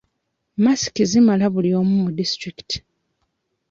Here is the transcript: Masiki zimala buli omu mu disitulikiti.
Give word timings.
Masiki 0.63 1.01
zimala 1.11 1.45
buli 1.53 1.69
omu 1.79 1.93
mu 2.03 2.09
disitulikiti. 2.17 2.77